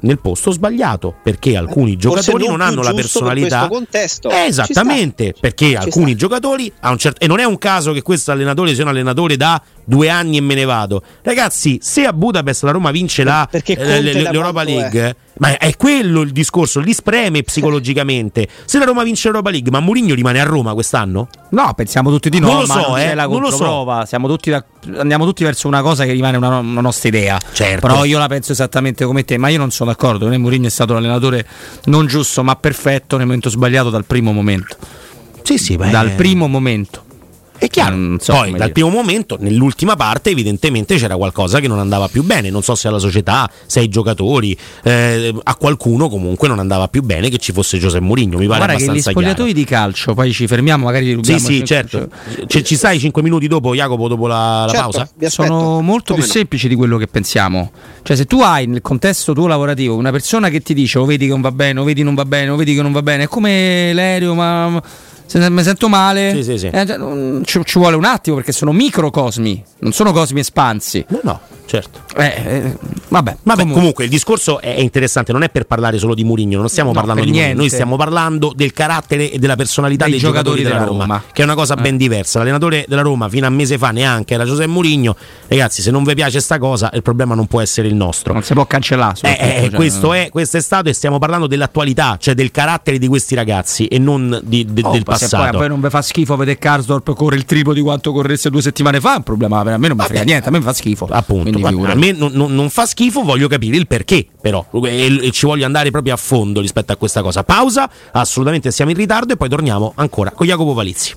[0.00, 3.58] nel posto sbagliato perché alcuni giocatori non, più hanno la per personalità.
[3.58, 4.30] questo contesto.
[4.30, 6.18] Eh, esattamente, perché alcuni sta.
[6.18, 9.36] giocatori a un certo e non è un caso che questo allenatore sia un allenatore
[9.36, 11.02] da due anni e me ne vado.
[11.22, 15.16] Ragazzi, se a Budapest la Roma vince la, eh, l'Europa quanto è?
[15.38, 18.48] Ma è quello il discorso, li spreme psicologicamente.
[18.64, 21.28] Se la Roma vince l'Europa League, ma Mourinho rimane a Roma quest'anno?
[21.50, 24.26] No, pensiamo tutti di no, Non lo so, eh, la non lo so.
[24.26, 24.64] tutti da-
[24.96, 27.38] andiamo tutti verso una cosa che rimane una, una nostra idea.
[27.52, 27.86] Certo.
[27.86, 30.20] Però io la penso esattamente come te, ma io non sono d'accordo.
[30.20, 31.46] Per me Mourinho è stato l'allenatore
[31.84, 34.76] non giusto, ma perfetto nel momento sbagliato dal primo momento.
[35.42, 35.90] Sì, sì, beh.
[35.90, 37.04] Dal primo momento.
[37.58, 38.16] È chiaro.
[38.20, 38.70] So Poi dal dire.
[38.72, 42.50] primo momento, nell'ultima parte, evidentemente c'era qualcosa che non andava più bene.
[42.50, 47.02] Non so se alla società, se ai giocatori, eh, a qualcuno comunque non andava più
[47.02, 48.38] bene che ci fosse Giuseppe Mourinho.
[48.38, 49.52] Mi pare Guarda che gli abbastanza spogliatoi chiaro.
[49.58, 52.08] di calcio, poi ci fermiamo, magari Sì, rubiamo sì, cinque- certo.
[52.46, 55.10] Ci, ci stai 5 minuti dopo, Jacopo, dopo la, la Certo, pausa?
[55.16, 55.48] vi aspetto.
[55.48, 56.38] sono molto Come più no?
[56.38, 57.72] semplici di quello che pensiamo.
[58.02, 61.24] Cioè, se tu hai nel contesto tuo lavorativo una persona che ti dice o vedi
[61.26, 63.24] che non va bene, o vedi non va bene, o vedi che non va bene,
[63.24, 64.80] è come l'aereo, ma
[65.28, 66.32] se mi sento male.
[66.34, 66.66] Sì, sì, sì.
[66.66, 71.04] Eh, non- ci, ci vuole un attimo perché sono microcosmi, non sono cosmi espansi.
[71.08, 72.00] No, no, certo.
[72.16, 72.76] Eh, eh,
[73.08, 73.74] vabbè, Vabbè, comunque.
[73.74, 76.94] comunque il discorso è interessante, non è per parlare solo di Mourinho, non stiamo No,
[76.96, 77.74] parlando di Mourinho, noi niente.
[77.74, 81.32] stiamo parlando del carattere e della personalità Dei dei, giocatori, giocatori della, della Roma, Roma.
[81.32, 81.80] che è una cosa Eh.
[81.82, 82.38] ben diversa.
[82.38, 85.14] L'allenatore della Roma fino a un mese fa neanche era Giuseppe Mourinho.
[85.46, 88.32] Ragazzi, se non vi piace sta cosa, il problema non può essere il nostro.
[88.32, 89.14] non si può cancellare.
[89.22, 92.98] Eh, eh, cioè, questo, è, questo è stato e stiamo parlando dell'attualità, cioè del carattere
[92.98, 95.50] di questi ragazzi e non di- de- Oh, del passato.
[95.50, 98.62] Poi, poi non vi fa schifo vedere Karsdorp corre il triplo di quanto corresse due
[98.62, 99.58] settimane fa, è un problema.
[99.60, 101.06] A me non mi frega niente, a me mi fa schifo.
[101.10, 101.96] Appunto, Quindi guarda, figurati.
[101.96, 105.46] a me non, non- non fa schifo, voglio capire il perché, però, e, e ci
[105.46, 107.42] voglio andare proprio a fondo rispetto a questa cosa.
[107.44, 111.14] Pausa, assolutamente siamo in ritardo e poi torniamo ancora con Jacopo Palizzi.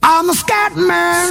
[0.00, 1.30] I'm a scat man.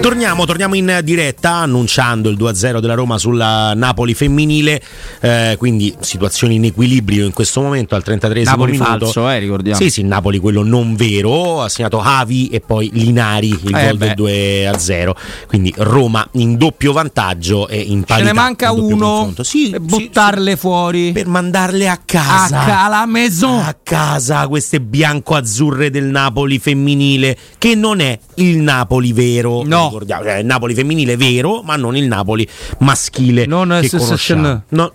[0.00, 4.80] Torniamo, torniamo in diretta annunciando il 2-0 della Roma sulla Napoli femminile,
[5.20, 8.90] eh, quindi situazione in equilibrio in questo momento al 33 Napoli minuto.
[8.90, 9.78] falso, eh, ricordiamo.
[9.78, 13.98] Sì, sì, Napoli quello non vero, ha segnato Avi e poi Linari il Eh, gol
[13.98, 14.14] del beh.
[14.14, 15.14] 2-0,
[15.46, 18.26] quindi Roma in doppio vantaggio e in Ce parità.
[18.28, 19.32] ne manca uno.
[19.42, 23.06] Sì, per sì, buttarle fuori sì, per mandarle a a casa.
[23.06, 23.58] maison.
[23.58, 29.62] a casa queste bianco-azzurre del Napoli femminile, che non è il Napoli vero.
[29.64, 29.86] No.
[29.86, 32.46] ricordiamo, cioè, il Napoli femminile vero, ma non il Napoli
[32.78, 33.46] maschile.
[33.46, 33.98] Non che SSCN.
[33.98, 34.62] conosciamo.
[34.68, 34.92] No,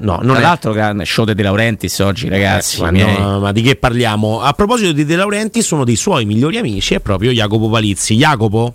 [0.00, 0.40] no, non Tra è.
[0.40, 2.80] l'altro, show di De Laurentiis oggi, ragazzi.
[2.80, 4.40] Ma, no, ma di che parliamo?
[4.40, 8.14] A proposito di De Laurentiis, uno dei suoi migliori amici è proprio Jacopo Palizzi.
[8.16, 8.74] Jacopo?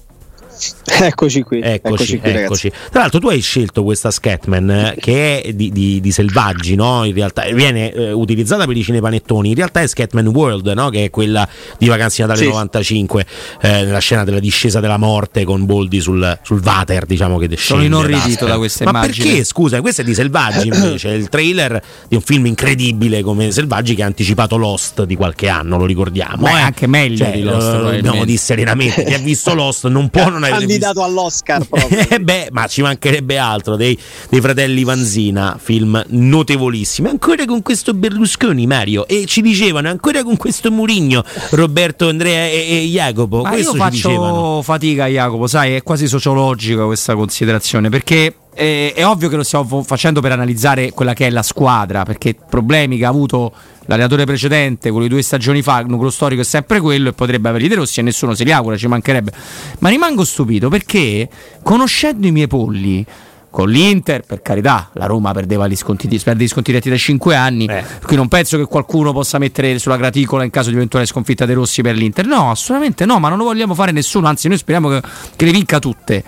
[0.99, 1.59] Eccoci qui.
[1.61, 2.71] Eccoci, qui, eccoci.
[2.91, 7.03] Tra l'altro, tu hai scelto questa Scatman eh, che è di, di- di selvaggi, no?
[7.03, 9.49] In realtà viene eh, utilizzata per i cinepanettoni.
[9.49, 10.89] In realtà è Scatman World, no?
[10.89, 12.51] Che è quella di Vacanze di Natale Sì.
[12.51, 13.25] 95,
[13.61, 17.83] eh, nella scena della discesa della morte con Boldi sul, sul water, diciamo che Sono
[17.83, 19.27] inorridito da- da queste Ma immagini.
[19.27, 19.43] perché?
[19.43, 23.93] Scusa, questo è di Selvaggi invece, è il trailer di un film incredibile come Selvaggi
[23.93, 26.43] che ha anticipato Lost di qualche anno, lo ricordiamo.
[26.43, 26.61] Beh, eh.
[26.61, 28.25] anche meglio Cioè, di Lost, dobbiamo probabilmente.
[28.25, 31.99] dire serenamente, chi ha visto Lost non può non Candidato all'Oscar proprio.
[32.09, 33.97] eh beh, ma ci mancherebbe altro dei,
[34.29, 37.09] dei fratelli Vanzina, film notevolissimi.
[37.09, 39.07] Ancora con questo Berlusconi, Mario.
[39.07, 43.41] E ci dicevano ancora con questo Murigno, Roberto, Andrea e, e Jacopo.
[43.41, 44.33] Ma questo io ci dicevano.
[44.33, 49.43] faccio fatica, Jacopo, sai, è quasi sociologica questa considerazione, perché eh, è ovvio che lo
[49.43, 53.53] stiamo facendo per analizzare quella che è la squadra, perché problemi che ha avuto
[53.85, 57.49] l'allenatore precedente, quello di due stagioni fa, il nucleo storico è sempre quello e potrebbe
[57.49, 59.31] averli De Rossi e nessuno se li augura, ci mancherebbe.
[59.79, 61.29] Ma rimango stupito perché,
[61.61, 63.05] conoscendo i miei polli,
[63.49, 67.35] con l'Inter, per carità, la Roma perdeva gli sconti, perde gli sconti diretti da 5
[67.35, 67.83] anni, Eh.
[67.99, 71.45] per cui non penso che qualcuno possa mettere sulla graticola in caso di eventuale sconfitta
[71.45, 72.25] dei Rossi per l'Inter.
[72.25, 75.01] No, assolutamente no, ma non lo vogliamo fare nessuno, anzi noi speriamo che,
[75.35, 76.23] che le vinca tutte.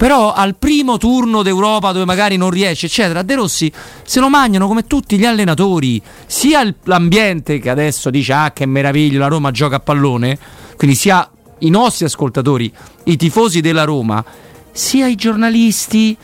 [0.00, 3.70] Però al primo turno d'Europa dove magari non riesce, eccetera, De Rossi
[4.02, 9.18] se lo mangiano come tutti gli allenatori, sia l'ambiente che adesso dice ah che meraviglia
[9.18, 10.38] la Roma gioca a pallone,
[10.78, 12.72] quindi sia i nostri ascoltatori,
[13.04, 14.24] i tifosi della Roma,
[14.72, 16.16] sia i giornalisti,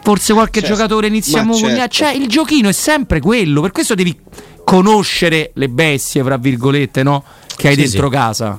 [0.00, 1.90] forse qualche Certo, giocatore inizia a ma muoverare.
[1.90, 2.14] certo.
[2.14, 3.60] Cioè, il giochino è sempre quello.
[3.60, 4.18] Per questo devi
[4.64, 7.22] conoscere le bestie, fra virgolette, no?
[7.54, 8.14] Che hai Sì, dentro sì.
[8.14, 8.58] casa.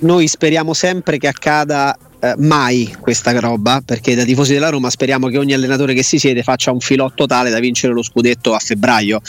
[0.00, 5.28] Noi speriamo sempre che accada eh, mai questa roba, perché da tifosi della Roma speriamo
[5.28, 8.58] che ogni allenatore che si siede faccia un filotto tale da vincere lo scudetto a
[8.58, 9.20] febbraio.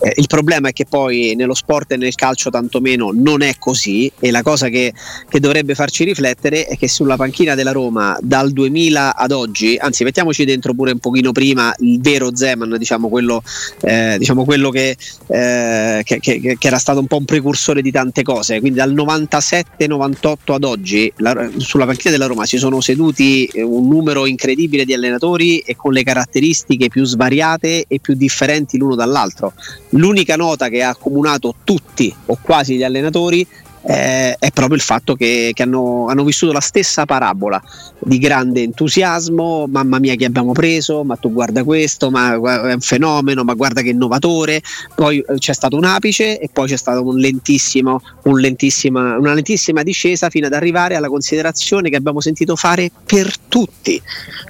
[0.00, 4.10] Eh, il problema è che poi nello sport e nel calcio tantomeno non è così
[4.18, 4.92] e la cosa che,
[5.28, 10.04] che dovrebbe farci riflettere è che sulla panchina della Roma dal 2000 ad oggi, anzi
[10.04, 13.42] mettiamoci dentro pure un pochino prima il vero Zeman, diciamo quello,
[13.82, 14.96] eh, diciamo quello che,
[15.28, 20.54] eh, che- che- era stato un po' un precursore di tante cose, quindi dal 97-98
[20.54, 24.84] ad oggi la- sulla panchina della Roma Roma si sono seduti eh, un numero incredibile
[24.84, 29.54] di allenatori e con le caratteristiche più svariate e più differenti l'uno dall'altro.
[29.90, 33.46] L'unica nota che ha accomunato tutti o quasi gli allenatori
[33.86, 37.62] eh, è proprio il fatto che, che hanno, hanno, vissuto la stessa parabola
[37.98, 42.80] di grande entusiasmo, mamma mia che abbiamo preso, ma tu guarda questo, ma è un
[42.80, 44.62] fenomeno, ma guarda che innovatore,
[44.94, 49.34] poi eh, c'è stato un apice e poi c'è stata un lentissimo, un lentissima, una
[49.34, 54.00] lentissima discesa fino ad arrivare alla considerazione che abbiamo sentito fare per tutti,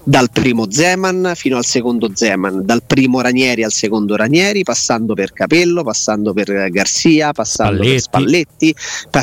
[0.05, 5.33] dal primo Zeman fino al secondo Zeman, dal primo Ranieri al secondo Ranieri, passando per
[5.33, 7.93] Capello, passando per Garzia, passando Spalletti.
[7.93, 8.75] per Spalletti,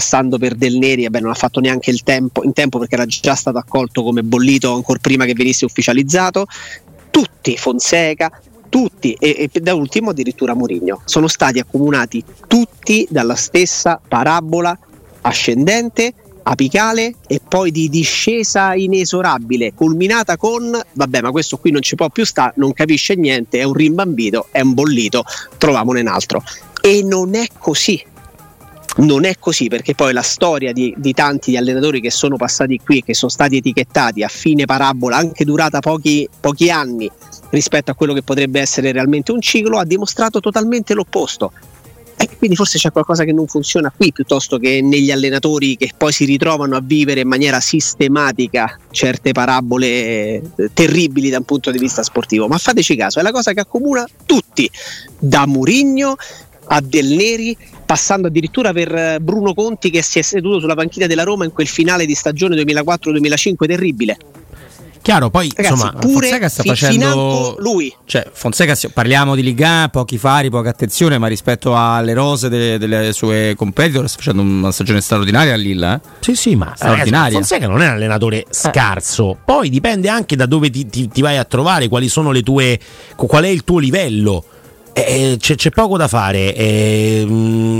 [0.01, 3.05] passando per Del Neri, beh, non ha fatto neanche il tempo, in tempo perché era
[3.05, 6.47] già stato accolto come bollito ancora prima che venisse ufficializzato.
[7.11, 8.31] Tutti, Fonseca,
[8.67, 11.03] tutti e, e, da ultimo addirittura Mourinho.
[11.05, 14.75] Sono stati accomunati tutti dalla stessa parabola
[15.21, 21.93] ascendente apicale e poi di discesa inesorabile culminata con vabbè ma questo qui non ci
[21.93, 25.23] può più stare non capisce niente è un rimbambito è un bollito
[25.59, 26.41] troviamone un altro.
[26.81, 28.03] E non è così
[28.97, 32.99] non è così perché poi la storia di, di tanti allenatori che sono passati qui
[32.99, 37.09] e che sono stati etichettati a fine parabola, anche durata pochi, pochi anni
[37.51, 41.51] rispetto a quello che potrebbe essere realmente un ciclo, ha dimostrato totalmente l'opposto.
[42.17, 46.11] E quindi forse c'è qualcosa che non funziona qui piuttosto che negli allenatori che poi
[46.11, 51.79] si ritrovano a vivere in maniera sistematica certe parabole eh, terribili da un punto di
[51.79, 52.47] vista sportivo.
[52.47, 54.69] Ma fateci caso, è la cosa che accomuna tutti,
[55.17, 56.15] da Murigno
[56.65, 57.57] a Del Neri
[57.91, 61.51] passando addirittura per eh, Bruno Conti che si è seduto sulla panchina della Roma in
[61.51, 64.17] quel finale di stagione 2004-2005 terribile.
[65.01, 67.93] Chiaro, poi Ragazzi, insomma, pure Fonseca sta fi- facendo lui.
[68.05, 73.11] Cioè, Fonseca parliamo di Liga, pochi fari, poca attenzione, ma rispetto alle rose delle, delle
[73.11, 75.99] sue competitor sta facendo una stagione straordinaria a Lilla, eh?
[76.21, 77.33] Sì, sì, ma straordinaria.
[77.33, 79.37] Fonseca non è un allenatore scarso.
[79.43, 82.79] Poi dipende anche da dove ti, ti, ti vai a trovare, quali sono le tue
[83.17, 84.45] qual è il tuo livello.
[84.93, 87.25] Eh, c'è, c'è, poco da fare, eh,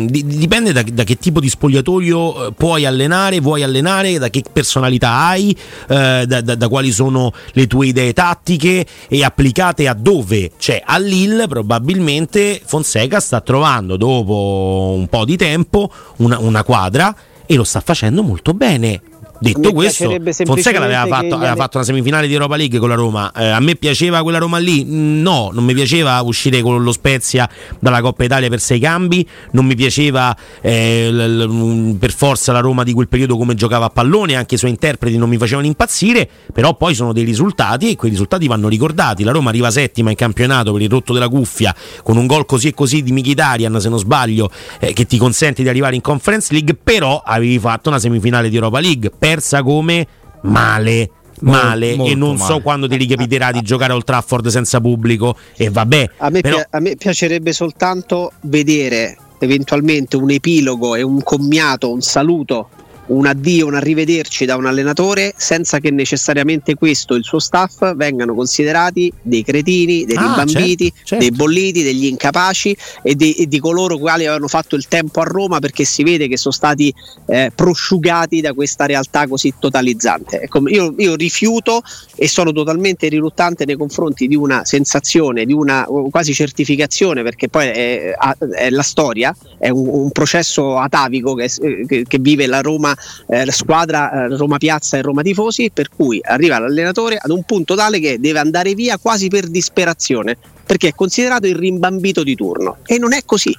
[0.07, 5.09] dipende da, da, che tipo di spogliatoio eh, puoi allenare, vuoi allenare, da che personalità
[5.25, 5.51] hai,
[5.89, 10.51] eh, da, da, da, quali sono le tue idee tattiche e applicate a dove.
[10.57, 17.13] Cioè a Lille probabilmente Fonseca sta trovando dopo un po' di tempo una, una quadra
[17.45, 19.10] e lo sta facendo molto bene.
[19.41, 23.31] Detto questo, Fonseca l'aveva fatto, aveva fatto una semifinale di Europa League con la Roma.
[23.31, 24.85] Eh, a me piaceva quella Roma lì?
[24.85, 27.49] No, non mi piaceva uscire con lo Spezia
[27.79, 29.27] dalla Coppa Italia per sei cambi.
[29.53, 33.85] Non mi piaceva eh, l- l- per forza la Roma di quel periodo come giocava
[33.85, 34.35] a pallone.
[34.35, 36.29] Anche i suoi interpreti non mi facevano impazzire.
[36.53, 39.23] Però poi sono dei risultati e quei risultati vanno ricordati.
[39.23, 41.73] La Roma arriva settima in campionato per il rotto della cuffia
[42.03, 45.63] con un gol così e così di Mkhitaryan, se non sbaglio, eh, che ti consente
[45.63, 46.75] di arrivare in Conference League.
[46.75, 50.05] Però avevi fatto una semifinale di Europa League persa come
[50.41, 51.09] male
[51.41, 52.53] male molto, e non male.
[52.53, 56.41] so quando ti ricapiterà di giocare a Old Trafford senza pubblico e vabbè a me,
[56.41, 56.57] però...
[56.57, 62.69] pi- a me piacerebbe soltanto vedere eventualmente un epilogo e un commiato un saluto
[63.07, 67.93] un addio, un arrivederci da un allenatore senza che necessariamente questo e il suo staff
[67.95, 71.25] vengano considerati dei cretini, dei ah, rimbambiti, certo, certo.
[71.25, 75.23] dei bolliti, degli incapaci e di, e di coloro quali avevano fatto il tempo a
[75.23, 76.93] Roma perché si vede che sono stati
[77.27, 80.41] eh, prosciugati da questa realtà così totalizzante.
[80.41, 81.81] Ecco, io, io, rifiuto
[82.15, 87.67] e sono totalmente riluttante nei confronti di una sensazione, di una quasi certificazione, perché poi
[87.67, 88.13] è,
[88.55, 91.49] è la storia, è un, un processo atavico che,
[91.87, 92.95] che, che vive la Roma
[93.27, 97.75] eh, squadra eh, Roma Piazza e Roma Tifosi, per cui arriva l'allenatore ad un punto
[97.75, 102.77] tale che deve andare via quasi per disperazione, perché è considerato il rimbambito di turno
[102.85, 103.57] e non è così.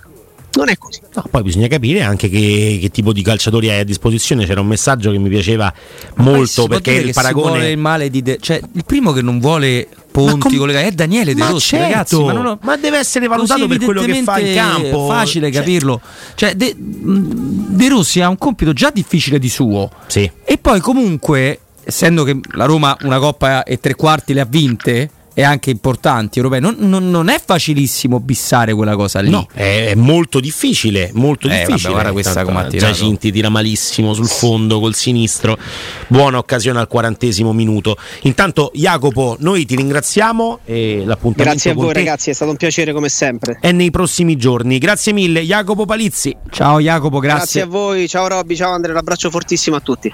[0.55, 1.00] Non è così.
[1.14, 4.44] No, poi bisogna capire anche che, che, tipo di calciatori hai a disposizione.
[4.44, 5.72] C'era un messaggio che mi piaceva
[6.16, 7.70] molto perché il paragone.
[7.70, 11.44] Il, male di de- cioè, il primo che non vuole ponti com- è Daniele De
[11.44, 12.22] Rossi, certo, ragazzi.
[12.22, 12.59] Ma, ho...
[12.62, 15.07] ma, deve essere valutato per quello che fa in campo.
[15.07, 15.61] È facile cioè...
[15.61, 16.01] capirlo.
[16.35, 19.90] Cioè, De-, De Rossi ha un compito già difficile di suo.
[20.07, 20.31] Sì.
[20.44, 25.11] E poi, comunque, essendo che la Roma una coppa e tre quarti le ha vinte
[25.35, 26.61] e anche importanti europei.
[26.61, 29.31] Non, non, non, è facilissimo bissare quella cosa lì.
[29.31, 31.11] No, è, è molto difficile.
[31.14, 31.77] Molto eh, difficile.
[31.77, 32.92] Vabbè, guarda questa come ha tirato.
[32.92, 35.57] Giacinti tira malissimo sul fondo col sinistro.
[36.09, 37.97] Buona occasione al quarantesimo minuto.
[38.23, 40.61] Intanto, Jacopo, noi ti ringraziamo.
[40.64, 43.59] E l'appuntamento Grazie a voi, ragazzi, è stato un piacere come sempre.
[43.61, 44.79] È nei prossimi giorni.
[44.79, 46.37] Grazie mille, Jacopo Palizzi.
[46.51, 47.38] Ciao, Jacopo, grazie.
[47.38, 48.09] Grazie a voi.
[48.09, 48.55] Ciao, Robby.
[48.55, 48.92] Ciao, Andrea.
[48.92, 50.12] Un abbraccio fortissimo a tutti.